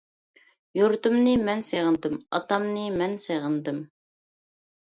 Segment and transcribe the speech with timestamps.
[0.77, 3.79] يۇرتۇمنى مەن سېغىندىم، ئاتامنى مەن سېغىندىم.